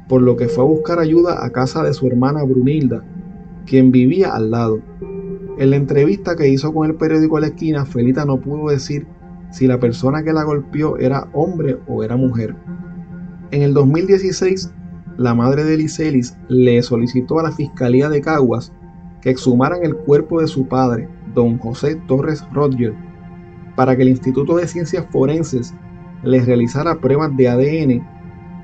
por 0.10 0.24
lo 0.24 0.36
que 0.36 0.50
fue 0.50 0.64
a 0.64 0.68
buscar 0.68 1.00
ayuda 1.00 1.46
a 1.46 1.52
casa 1.52 1.84
de 1.84 1.94
su 1.94 2.08
hermana 2.08 2.44
Brunilda, 2.44 3.04
quien 3.66 3.92
vivía 3.92 4.34
al 4.34 4.50
lado. 4.50 4.82
En 5.60 5.70
la 5.70 5.76
entrevista 5.76 6.36
que 6.36 6.50
hizo 6.50 6.74
con 6.74 6.90
el 6.90 6.96
periódico 6.96 7.40
La 7.40 7.48
Esquina, 7.48 7.86
Felita 7.86 8.26
no 8.26 8.42
pudo 8.42 8.72
decir 8.72 9.06
si 9.52 9.68
la 9.68 9.80
persona 9.80 10.24
que 10.24 10.34
la 10.34 10.44
golpeó 10.44 10.98
era 10.98 11.28
hombre 11.34 11.78
o 11.88 12.04
era 12.04 12.18
mujer. 12.18 12.56
En 13.52 13.62
el 13.62 13.74
2016, 13.74 14.74
la 15.18 15.36
madre 15.36 15.64
de 15.64 15.78
Licelis 15.78 16.36
le 16.48 16.82
solicitó 16.82 17.40
a 17.40 17.44
la 17.44 17.52
Fiscalía 17.52 18.10
de 18.10 18.22
Caguas 18.22 18.74
que 19.22 19.30
exhumaran 19.30 19.84
el 19.84 19.96
cuerpo 19.96 20.42
de 20.42 20.48
su 20.48 20.68
padre, 20.68 21.08
don 21.36 21.60
José 21.60 22.02
Torres 22.08 22.44
Roger, 22.52 22.96
para 23.76 23.96
que 23.96 24.02
el 24.02 24.10
Instituto 24.10 24.56
de 24.56 24.68
Ciencias 24.68 25.06
Forenses 25.12 25.74
les 26.24 26.46
realizara 26.48 27.00
pruebas 27.00 27.36
de 27.38 27.48
ADN 27.48 28.19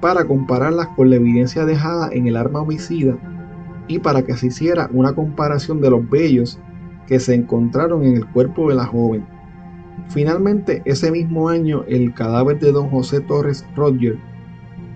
para 0.06 0.26
compararlas 0.26 0.90
con 0.90 1.10
la 1.10 1.16
evidencia 1.16 1.66
dejada 1.66 2.10
en 2.12 2.28
el 2.28 2.38
arma 2.38 2.62
homicida 2.62 3.18
y 3.88 3.98
para 3.98 4.22
que 4.22 4.38
se 4.38 4.46
hiciera 4.46 4.88
una 4.94 5.14
comparación 5.14 5.82
de 5.82 5.90
los 5.90 6.08
vellos 6.08 6.60
que 7.08 7.20
se 7.20 7.34
encontraron 7.34 8.04
en 8.04 8.18
el 8.18 8.28
cuerpo 8.28 8.70
de 8.70 8.76
la 8.76 8.86
joven. 8.86 9.26
Finalmente, 10.10 10.84
ese 10.86 11.10
mismo 11.10 11.50
año, 11.50 11.86
el 11.88 12.14
cadáver 12.14 12.60
de 12.60 12.72
don 12.72 12.88
José 12.92 13.20
Torres 13.20 13.66
Roger 13.76 14.20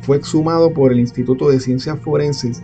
fue 0.02 0.18
exhumado 0.18 0.72
por 0.76 0.92
el 0.92 1.00
Instituto 1.00 1.50
de 1.50 1.60
Ciencias 1.60 1.98
Forenses 2.02 2.62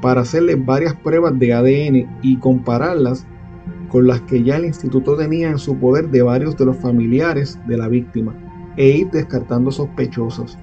para 0.00 0.20
hacerle 0.20 0.54
varias 0.54 0.94
pruebas 0.94 1.36
de 1.40 1.54
ADN 1.54 2.20
y 2.22 2.36
compararlas 2.36 3.26
con 3.88 4.06
las 4.06 4.20
que 4.20 4.44
ya 4.44 4.58
el 4.58 4.66
instituto 4.66 5.16
tenía 5.16 5.50
en 5.50 5.58
su 5.58 5.76
poder 5.76 6.08
de 6.10 6.22
varios 6.22 6.56
de 6.56 6.66
los 6.66 6.76
familiares 6.76 7.58
de 7.66 7.76
la 7.76 7.88
víctima 7.88 8.32
e 8.76 8.90
ir 8.90 9.10
descartando 9.10 9.72
sospechosos. 9.72 10.56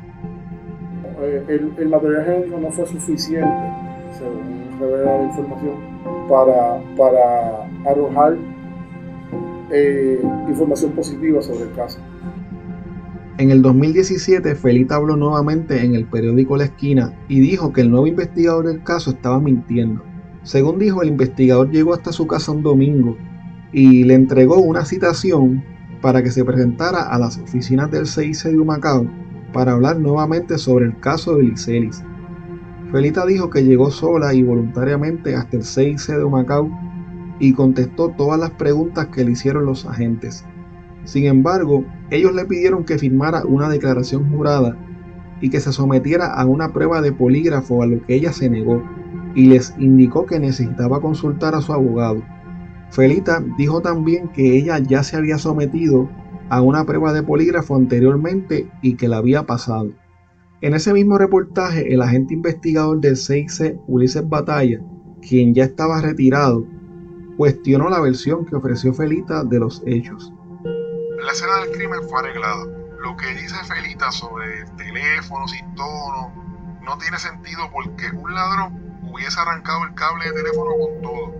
Eh, 1.21 1.45
el, 1.77 1.89
material 1.89 2.25
genético 2.25 2.57
no 2.57 2.71
fue 2.71 2.87
suficiente, 2.87 3.47
según 4.17 4.79
revela 4.79 5.17
la 5.17 5.23
información, 5.25 5.75
para, 6.27 6.81
para 6.97 7.65
arrojar 7.85 8.37
eh, 9.71 10.19
información 10.47 10.91
positiva 10.93 11.39
sobre 11.43 11.65
el 11.65 11.71
caso. 11.73 11.99
En 13.37 13.51
el 13.51 13.61
2017, 13.61 14.55
Felita 14.55 14.95
habló 14.95 15.15
nuevamente 15.15 15.85
en 15.85 15.93
el 15.93 16.05
periódico 16.05 16.57
La 16.57 16.65
Esquina 16.65 17.13
y 17.27 17.39
dijo 17.39 17.71
que 17.71 17.81
el 17.81 17.91
nuevo 17.91 18.07
investigador 18.07 18.65
del 18.65 18.83
caso 18.83 19.11
estaba 19.11 19.39
mintiendo. 19.39 20.03
Según 20.41 20.79
dijo, 20.79 21.03
el 21.03 21.09
investigador 21.09 21.69
llegó 21.69 21.93
hasta 21.93 22.11
su 22.11 22.25
casa 22.25 22.51
un 22.51 22.63
domingo 22.63 23.15
y 23.71 24.05
le 24.05 24.15
entregó 24.15 24.57
una 24.57 24.85
citación 24.85 25.63
para 26.01 26.23
que 26.23 26.31
se 26.31 26.43
presentara 26.43 27.03
a 27.03 27.19
las 27.19 27.37
oficinas 27.37 27.91
del 27.91 28.07
CIC 28.07 28.51
de 28.51 28.59
Humacao 28.59 29.20
para 29.53 29.73
hablar 29.73 29.99
nuevamente 29.99 30.57
sobre 30.57 30.85
el 30.85 30.99
caso 30.99 31.35
de 31.35 31.43
Licelis. 31.43 32.03
Felita 32.91 33.25
dijo 33.25 33.49
que 33.49 33.63
llegó 33.63 33.89
sola 33.89 34.33
y 34.33 34.43
voluntariamente 34.43 35.35
hasta 35.35 35.57
el 35.57 35.63
CIC 35.63 36.17
de 36.17 36.23
Humacao 36.23 36.69
y 37.39 37.53
contestó 37.53 38.09
todas 38.09 38.39
las 38.39 38.51
preguntas 38.51 39.07
que 39.07 39.23
le 39.23 39.31
hicieron 39.31 39.65
los 39.65 39.85
agentes. 39.85 40.45
Sin 41.05 41.25
embargo, 41.25 41.83
ellos 42.09 42.33
le 42.35 42.45
pidieron 42.45 42.83
que 42.83 42.97
firmara 42.97 43.43
una 43.45 43.69
declaración 43.69 44.29
jurada 44.29 44.77
y 45.41 45.49
que 45.49 45.59
se 45.59 45.71
sometiera 45.71 46.33
a 46.33 46.45
una 46.45 46.71
prueba 46.71 47.01
de 47.01 47.11
polígrafo 47.11 47.81
a 47.81 47.87
lo 47.87 48.05
que 48.05 48.15
ella 48.15 48.31
se 48.31 48.49
negó 48.49 48.83
y 49.33 49.45
les 49.47 49.73
indicó 49.79 50.25
que 50.25 50.39
necesitaba 50.39 51.01
consultar 51.01 51.55
a 51.55 51.61
su 51.61 51.73
abogado. 51.73 52.21
Felita 52.89 53.41
dijo 53.57 53.81
también 53.81 54.27
que 54.27 54.57
ella 54.57 54.77
ya 54.79 55.01
se 55.01 55.15
había 55.15 55.37
sometido 55.37 56.09
a 56.51 56.61
una 56.61 56.83
prueba 56.83 57.13
de 57.13 57.23
polígrafo 57.23 57.77
anteriormente 57.77 58.69
y 58.81 58.97
que 58.97 59.07
la 59.07 59.17
había 59.17 59.45
pasado. 59.45 59.93
En 60.59 60.73
ese 60.73 60.91
mismo 60.91 61.17
reportaje, 61.17 61.93
el 61.93 62.01
agente 62.01 62.33
investigador 62.33 62.99
del 62.99 63.15
CIC, 63.15 63.79
Ulises 63.87 64.27
Batalla, 64.27 64.81
quien 65.21 65.53
ya 65.53 65.63
estaba 65.63 66.01
retirado, 66.01 66.65
cuestionó 67.37 67.89
la 67.89 68.01
versión 68.01 68.45
que 68.45 68.57
ofreció 68.57 68.93
Felita 68.93 69.45
de 69.45 69.59
los 69.59 69.81
hechos. 69.85 70.33
La 71.25 71.31
escena 71.31 71.55
del 71.61 71.71
crimen 71.71 72.03
fue 72.09 72.19
arreglada. 72.19 72.65
Lo 72.99 73.15
que 73.15 73.27
dice 73.27 73.55
Felita 73.63 74.11
sobre 74.11 74.59
el 74.59 74.75
teléfono 74.75 75.47
sin 75.47 75.73
tono 75.75 76.33
no 76.83 76.97
tiene 76.97 77.17
sentido 77.17 77.61
porque 77.71 78.07
un 78.13 78.35
ladrón 78.35 78.77
hubiese 79.09 79.39
arrancado 79.39 79.85
el 79.85 79.93
cable 79.93 80.25
de 80.25 80.33
teléfono 80.33 80.71
con 80.71 81.01
todo. 81.01 81.33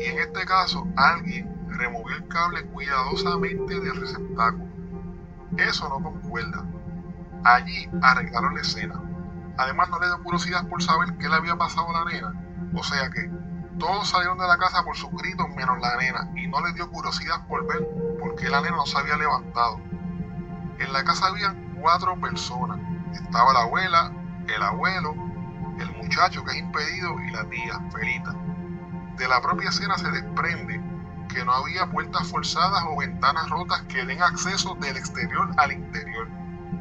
Y 0.00 0.04
en 0.06 0.18
este 0.18 0.44
caso, 0.46 0.84
alguien 0.96 1.57
removió 1.78 2.16
el 2.16 2.28
cable 2.28 2.64
cuidadosamente 2.66 3.80
del 3.80 4.00
receptáculo. 4.00 4.66
Eso 5.56 5.88
no 5.88 6.02
concuerda. 6.02 6.64
Allí 7.44 7.88
arreglaron 8.02 8.54
la 8.54 8.60
escena. 8.60 9.00
Además, 9.56 9.88
no 9.90 9.98
le 10.00 10.06
dio 10.06 10.22
curiosidad 10.22 10.68
por 10.68 10.82
saber 10.82 11.16
qué 11.18 11.28
le 11.28 11.36
había 11.36 11.56
pasado 11.56 11.88
a 11.90 12.04
la 12.04 12.10
nena. 12.10 12.34
O 12.74 12.82
sea 12.82 13.08
que 13.10 13.30
todos 13.78 14.08
salieron 14.08 14.38
de 14.38 14.46
la 14.46 14.58
casa 14.58 14.82
por 14.82 14.96
sus 14.96 15.10
gritos 15.12 15.48
menos 15.50 15.78
la 15.80 15.96
nena 15.96 16.30
y 16.36 16.48
no 16.48 16.60
le 16.64 16.72
dio 16.74 16.90
curiosidad 16.90 17.46
por 17.46 17.66
ver 17.66 17.88
por 18.20 18.34
qué 18.34 18.50
la 18.50 18.60
nena 18.60 18.76
no 18.76 18.86
se 18.86 18.98
había 18.98 19.16
levantado. 19.16 19.80
En 20.78 20.92
la 20.92 21.04
casa 21.04 21.26
habían 21.26 21.74
cuatro 21.80 22.20
personas. 22.20 22.78
Estaba 23.14 23.52
la 23.52 23.60
abuela, 23.60 24.12
el 24.48 24.62
abuelo, 24.62 25.14
el 25.78 25.90
muchacho 25.96 26.44
que 26.44 26.52
es 26.52 26.58
impedido 26.58 27.20
y 27.20 27.30
la 27.30 27.44
tía, 27.48 27.80
Felita. 27.92 28.34
De 29.16 29.28
la 29.28 29.40
propia 29.40 29.70
escena 29.70 29.96
se 29.96 30.10
desprende 30.10 30.80
que 31.28 31.44
no 31.44 31.52
había 31.52 31.86
puertas 31.90 32.26
forzadas 32.28 32.82
o 32.88 32.96
ventanas 32.96 33.48
rotas 33.50 33.82
que 33.82 34.04
den 34.04 34.22
acceso 34.22 34.74
del 34.80 34.96
exterior 34.96 35.50
al 35.56 35.72
interior. 35.72 36.28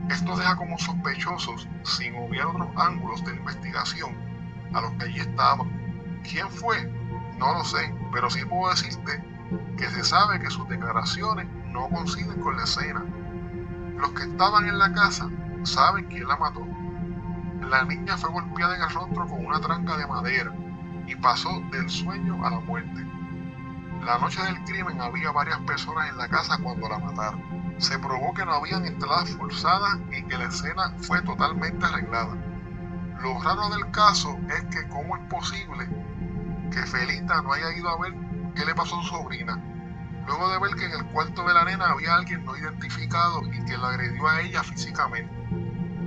Esto 0.09 0.35
deja 0.37 0.55
como 0.55 0.77
sospechosos, 0.77 1.67
sin 1.83 2.15
obviar 2.15 2.47
otros 2.47 2.69
ángulos 2.77 3.23
de 3.25 3.35
investigación, 3.35 4.15
a 4.73 4.81
los 4.81 4.91
que 4.93 5.05
allí 5.05 5.19
estaban. 5.19 5.69
¿Quién 6.23 6.49
fue? 6.49 6.85
No 7.37 7.53
lo 7.53 7.63
sé, 7.63 7.93
pero 8.11 8.29
sí 8.29 8.43
puedo 8.45 8.71
decirte 8.71 9.23
que 9.77 9.89
se 9.89 10.03
sabe 10.03 10.39
que 10.39 10.49
sus 10.49 10.67
declaraciones 10.67 11.47
no 11.67 11.89
coinciden 11.89 12.41
con 12.41 12.57
la 12.57 12.63
escena. 12.63 13.05
Los 13.97 14.11
que 14.11 14.23
estaban 14.23 14.67
en 14.67 14.79
la 14.79 14.91
casa 14.93 15.29
saben 15.63 16.05
quién 16.05 16.27
la 16.27 16.37
mató 16.37 16.65
la 17.69 17.83
niña 17.83 18.17
fue 18.17 18.29
golpeada 18.31 18.75
en 18.75 18.81
el 18.81 18.89
rostro 18.89 19.27
con 19.27 19.45
una 19.45 19.59
tranca 19.59 19.97
de 19.97 20.07
madera 20.07 20.53
y 21.05 21.15
pasó 21.15 21.49
del 21.71 21.89
sueño 21.89 22.45
a 22.45 22.51
la 22.51 22.59
muerte. 22.61 23.05
La 24.07 24.17
noche 24.19 24.41
del 24.41 24.63
crimen 24.63 25.01
había 25.01 25.33
varias 25.33 25.59
personas 25.63 26.07
en 26.07 26.17
la 26.17 26.29
casa 26.29 26.57
cuando 26.63 26.87
la 26.87 26.97
mataron. 26.97 27.43
se 27.77 27.99
probó 27.99 28.33
que 28.33 28.45
no 28.45 28.53
habían 28.53 28.85
entradas 28.85 29.29
forzadas 29.31 29.99
y 30.13 30.23
que 30.23 30.37
la 30.37 30.45
escena 30.45 30.93
fue 30.99 31.21
totalmente 31.23 31.85
arreglada. 31.85 32.33
Lo 33.21 33.37
raro 33.41 33.67
del 33.67 33.91
caso 33.91 34.39
es 34.47 34.63
que 34.73 34.87
cómo 34.87 35.17
es 35.17 35.23
posible 35.23 35.89
que 36.71 36.85
Felita 36.85 37.41
no 37.41 37.51
haya 37.51 37.69
ido 37.77 37.89
a 37.89 37.99
ver 37.99 38.13
qué 38.55 38.63
le 38.63 38.73
pasó 38.73 38.97
a 38.97 39.03
su 39.03 39.09
sobrina, 39.09 39.61
luego 40.25 40.49
de 40.51 40.59
ver 40.59 40.75
que 40.75 40.85
en 40.85 40.93
el 40.93 41.05
cuarto 41.07 41.45
de 41.45 41.53
la 41.53 41.65
nena 41.65 41.89
había 41.89 42.15
alguien 42.15 42.45
no 42.45 42.55
identificado 42.55 43.41
y 43.51 43.65
que 43.65 43.77
la 43.77 43.89
agredió 43.89 44.25
a 44.25 44.39
ella 44.39 44.63
físicamente. 44.63 45.35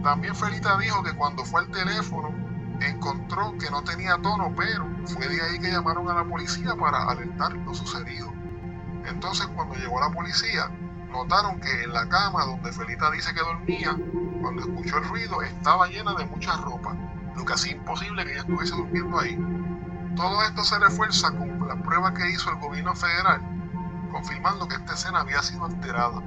También 0.03 0.35
Felita 0.35 0.79
dijo 0.79 1.03
que 1.03 1.13
cuando 1.13 1.45
fue 1.45 1.61
al 1.61 1.71
teléfono 1.71 2.35
encontró 2.81 3.55
que 3.59 3.71
no 3.71 3.83
tenía 3.83 4.17
tono, 4.19 4.53
pero 4.57 4.87
fue 5.07 5.29
de 5.29 5.41
ahí 5.43 5.59
que 5.59 5.71
llamaron 5.71 6.09
a 6.09 6.15
la 6.15 6.25
policía 6.25 6.75
para 6.77 7.05
alertar 7.05 7.53
lo 7.53 7.75
sucedido. 7.75 8.33
Entonces 9.07 9.47
cuando 9.55 9.75
llegó 9.77 10.01
la 10.01 10.11
policía, 10.11 10.71
notaron 11.11 11.61
que 11.61 11.83
en 11.83 11.93
la 11.93 12.09
cama 12.09 12.45
donde 12.45 12.73
Felita 12.73 13.11
dice 13.11 13.35
que 13.35 13.41
dormía, 13.41 13.97
cuando 14.41 14.63
escuchó 14.63 14.99
el 14.99 15.05
ruido, 15.05 15.43
estaba 15.43 15.89
llena 15.89 16.15
de 16.15 16.27
mucha 16.27 16.57
ropa, 16.57 16.97
lo 17.37 17.45
que 17.45 17.53
hacía 17.53 17.73
imposible 17.73 18.25
que 18.25 18.33
ella 18.33 18.41
estuviese 18.41 18.75
durmiendo 18.75 19.19
ahí. 19.19 19.39
Todo 20.17 20.43
esto 20.43 20.65
se 20.65 20.79
refuerza 20.79 21.31
con 21.31 21.69
la 21.69 21.77
prueba 21.77 22.13
que 22.15 22.31
hizo 22.31 22.51
el 22.51 22.57
gobierno 22.57 22.95
federal, 22.95 23.41
confirmando 24.11 24.67
que 24.69 24.77
esta 24.77 24.95
escena 24.95 25.21
había 25.21 25.43
sido 25.43 25.65
alterada. 25.65 26.23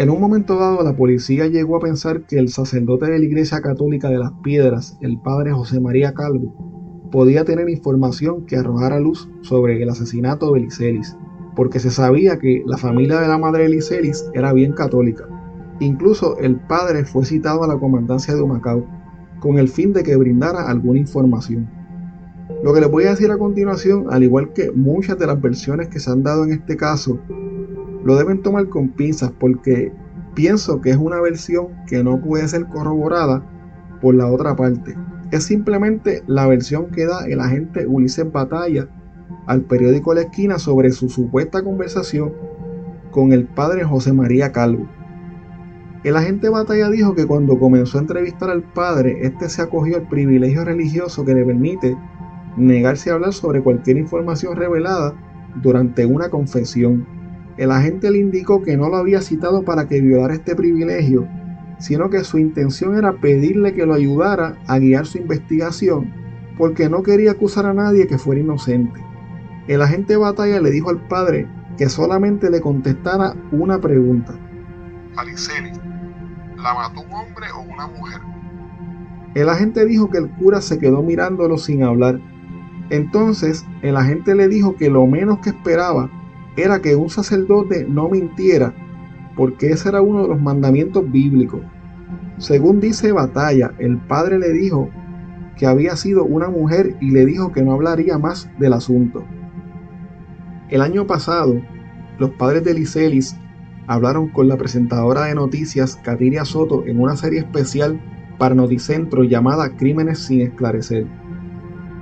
En 0.00 0.08
un 0.08 0.18
momento 0.18 0.58
dado, 0.58 0.82
la 0.82 0.96
policía 0.96 1.46
llegó 1.48 1.76
a 1.76 1.80
pensar 1.80 2.22
que 2.22 2.38
el 2.38 2.48
sacerdote 2.48 3.04
de 3.04 3.18
la 3.18 3.24
Iglesia 3.26 3.60
Católica 3.60 4.08
de 4.08 4.16
las 4.16 4.32
Piedras, 4.42 4.96
el 5.02 5.20
padre 5.20 5.52
José 5.52 5.78
María 5.78 6.14
Calvo, 6.14 7.10
podía 7.12 7.44
tener 7.44 7.68
información 7.68 8.46
que 8.46 8.56
arrojara 8.56 8.98
luz 8.98 9.28
sobre 9.42 9.82
el 9.82 9.90
asesinato 9.90 10.54
de 10.54 10.60
Licelis, 10.60 11.18
porque 11.54 11.80
se 11.80 11.90
sabía 11.90 12.38
que 12.38 12.62
la 12.64 12.78
familia 12.78 13.20
de 13.20 13.28
la 13.28 13.36
madre 13.36 13.64
de 13.64 13.68
Licelis 13.68 14.24
era 14.32 14.54
bien 14.54 14.72
católica. 14.72 15.28
Incluso 15.80 16.38
el 16.38 16.56
padre 16.56 17.04
fue 17.04 17.26
citado 17.26 17.62
a 17.62 17.68
la 17.68 17.78
comandancia 17.78 18.34
de 18.34 18.40
Humacao 18.40 18.86
con 19.38 19.58
el 19.58 19.68
fin 19.68 19.92
de 19.92 20.02
que 20.02 20.16
brindara 20.16 20.62
alguna 20.70 20.98
información. 20.98 21.68
Lo 22.64 22.72
que 22.72 22.80
les 22.80 22.90
voy 22.90 23.04
a 23.04 23.10
decir 23.10 23.30
a 23.30 23.36
continuación, 23.36 24.06
al 24.08 24.22
igual 24.22 24.54
que 24.54 24.70
muchas 24.70 25.18
de 25.18 25.26
las 25.26 25.38
versiones 25.38 25.88
que 25.88 26.00
se 26.00 26.10
han 26.10 26.22
dado 26.22 26.44
en 26.44 26.52
este 26.52 26.78
caso, 26.78 27.20
lo 28.04 28.16
deben 28.16 28.42
tomar 28.42 28.68
con 28.68 28.88
pinzas 28.88 29.32
porque 29.38 29.92
pienso 30.34 30.80
que 30.80 30.90
es 30.90 30.96
una 30.96 31.20
versión 31.20 31.68
que 31.86 32.02
no 32.02 32.20
puede 32.20 32.48
ser 32.48 32.66
corroborada 32.66 33.42
por 34.00 34.14
la 34.14 34.26
otra 34.26 34.56
parte. 34.56 34.96
Es 35.30 35.44
simplemente 35.44 36.22
la 36.26 36.46
versión 36.46 36.90
que 36.90 37.06
da 37.06 37.26
el 37.26 37.40
agente 37.40 37.86
Ulises 37.86 38.30
Batalla 38.30 38.88
al 39.46 39.62
periódico 39.62 40.14
La 40.14 40.22
Esquina 40.22 40.58
sobre 40.58 40.90
su 40.90 41.08
supuesta 41.08 41.62
conversación 41.62 42.32
con 43.10 43.32
el 43.32 43.44
padre 43.44 43.84
José 43.84 44.12
María 44.12 44.52
Calvo. 44.52 44.88
El 46.02 46.16
agente 46.16 46.48
Batalla 46.48 46.88
dijo 46.88 47.14
que 47.14 47.26
cuando 47.26 47.58
comenzó 47.58 47.98
a 47.98 48.00
entrevistar 48.00 48.48
al 48.48 48.62
padre, 48.62 49.18
este 49.22 49.48
se 49.48 49.60
acogió 49.60 49.96
al 49.96 50.08
privilegio 50.08 50.64
religioso 50.64 51.24
que 51.24 51.34
le 51.34 51.44
permite 51.44 51.96
negarse 52.56 53.10
a 53.10 53.14
hablar 53.14 53.32
sobre 53.32 53.62
cualquier 53.62 53.98
información 53.98 54.56
revelada 54.56 55.14
durante 55.62 56.06
una 56.06 56.30
confesión 56.30 57.06
el 57.56 57.70
agente 57.70 58.10
le 58.10 58.18
indicó 58.18 58.62
que 58.62 58.76
no 58.76 58.88
lo 58.88 58.96
había 58.96 59.20
citado 59.20 59.62
para 59.62 59.88
que 59.88 60.00
violara 60.00 60.34
este 60.34 60.54
privilegio, 60.54 61.26
sino 61.78 62.10
que 62.10 62.24
su 62.24 62.38
intención 62.38 62.96
era 62.96 63.12
pedirle 63.12 63.74
que 63.74 63.86
lo 63.86 63.94
ayudara 63.94 64.56
a 64.66 64.78
guiar 64.78 65.06
su 65.06 65.18
investigación, 65.18 66.12
porque 66.56 66.88
no 66.88 67.02
quería 67.02 67.32
acusar 67.32 67.66
a 67.66 67.74
nadie 67.74 68.06
que 68.06 68.18
fuera 68.18 68.40
inocente. 68.40 69.00
El 69.66 69.82
agente 69.82 70.14
de 70.14 70.18
batalla 70.18 70.60
le 70.60 70.70
dijo 70.70 70.90
al 70.90 71.06
padre 71.08 71.46
que 71.76 71.88
solamente 71.88 72.50
le 72.50 72.60
contestara 72.60 73.34
una 73.52 73.80
pregunta. 73.80 74.34
Aliceli, 75.16 75.72
¿la 76.56 76.74
mató 76.74 77.00
un 77.00 77.12
hombre 77.12 77.46
o 77.54 77.60
una 77.60 77.86
mujer? 77.86 78.20
El 79.34 79.48
agente 79.48 79.86
dijo 79.86 80.10
que 80.10 80.18
el 80.18 80.28
cura 80.30 80.60
se 80.60 80.78
quedó 80.78 81.02
mirándolo 81.02 81.56
sin 81.56 81.82
hablar. 81.82 82.20
Entonces 82.90 83.64
el 83.82 83.96
agente 83.96 84.34
le 84.34 84.48
dijo 84.48 84.76
que 84.76 84.90
lo 84.90 85.06
menos 85.06 85.38
que 85.38 85.50
esperaba 85.50 86.10
era 86.56 86.80
que 86.80 86.96
un 86.96 87.10
sacerdote 87.10 87.86
no 87.88 88.08
mintiera, 88.08 88.74
porque 89.36 89.70
ese 89.70 89.88
era 89.88 90.02
uno 90.02 90.22
de 90.22 90.28
los 90.28 90.40
mandamientos 90.40 91.10
bíblicos. 91.10 91.60
Según 92.38 92.80
dice 92.80 93.12
Batalla, 93.12 93.72
el 93.78 93.98
padre 93.98 94.38
le 94.38 94.52
dijo 94.52 94.90
que 95.56 95.66
había 95.66 95.96
sido 95.96 96.24
una 96.24 96.48
mujer 96.48 96.96
y 97.00 97.10
le 97.10 97.26
dijo 97.26 97.52
que 97.52 97.62
no 97.62 97.72
hablaría 97.72 98.18
más 98.18 98.50
del 98.58 98.72
asunto. 98.72 99.24
El 100.70 100.82
año 100.82 101.06
pasado, 101.06 101.60
los 102.18 102.30
padres 102.30 102.64
de 102.64 102.74
Licelis 102.74 103.36
hablaron 103.86 104.28
con 104.28 104.48
la 104.48 104.56
presentadora 104.56 105.24
de 105.24 105.34
noticias 105.34 105.96
Katiria 105.96 106.44
Soto 106.44 106.86
en 106.86 107.00
una 107.00 107.16
serie 107.16 107.40
especial 107.40 108.00
para 108.38 108.54
Noticentro 108.54 109.24
llamada 109.24 109.76
Crímenes 109.76 110.20
sin 110.20 110.40
esclarecer. 110.40 111.06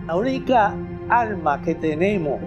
La 0.06 0.16
única 0.16 0.74
alma 1.08 1.60
que 1.62 1.74
tenemos 1.74 2.40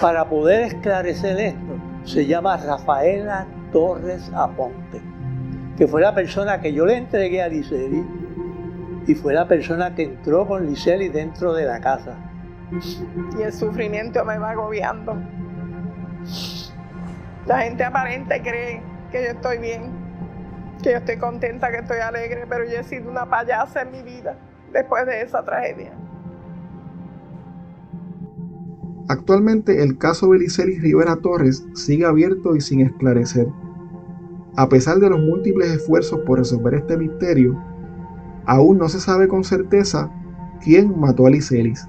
para 0.00 0.28
poder 0.28 0.62
esclarecer 0.62 1.38
esto, 1.38 1.78
se 2.04 2.26
llama 2.26 2.56
Rafaela 2.56 3.46
Torres 3.72 4.30
Aponte, 4.34 5.00
que 5.76 5.86
fue 5.86 6.00
la 6.00 6.14
persona 6.14 6.60
que 6.60 6.72
yo 6.72 6.86
le 6.86 6.96
entregué 6.96 7.42
a 7.42 7.48
Liceli 7.48 8.04
y 9.06 9.14
fue 9.14 9.34
la 9.34 9.48
persona 9.48 9.94
que 9.94 10.04
entró 10.04 10.46
con 10.46 10.66
Liceli 10.66 11.08
dentro 11.08 11.52
de 11.54 11.64
la 11.64 11.80
casa. 11.80 12.16
Y 13.38 13.42
el 13.42 13.52
sufrimiento 13.52 14.24
me 14.24 14.38
va 14.38 14.50
agobiando. 14.50 15.16
La 17.46 17.58
gente 17.58 17.84
aparente 17.84 18.40
cree 18.40 18.82
que 19.10 19.24
yo 19.24 19.30
estoy 19.30 19.58
bien, 19.58 19.90
que 20.82 20.92
yo 20.92 20.98
estoy 20.98 21.18
contenta, 21.18 21.70
que 21.70 21.78
estoy 21.78 21.98
alegre, 21.98 22.46
pero 22.48 22.64
yo 22.64 22.78
he 22.78 22.84
sido 22.84 23.10
una 23.10 23.26
payasa 23.26 23.82
en 23.82 23.90
mi 23.90 24.02
vida 24.02 24.36
después 24.72 25.04
de 25.06 25.22
esa 25.22 25.44
tragedia. 25.44 25.92
Actualmente 29.08 29.82
el 29.82 29.98
caso 29.98 30.28
Belicelis 30.28 30.80
Rivera 30.80 31.16
Torres 31.16 31.66
sigue 31.74 32.04
abierto 32.04 32.56
y 32.56 32.60
sin 32.60 32.80
esclarecer. 32.80 33.48
A 34.56 34.68
pesar 34.68 34.98
de 34.98 35.10
los 35.10 35.18
múltiples 35.18 35.70
esfuerzos 35.70 36.20
por 36.20 36.38
resolver 36.38 36.74
este 36.74 36.96
misterio, 36.96 37.58
aún 38.46 38.78
no 38.78 38.88
se 38.88 39.00
sabe 39.00 39.28
con 39.28 39.44
certeza 39.44 40.10
quién 40.62 40.98
mató 40.98 41.26
a 41.26 41.30
Licelis. 41.30 41.88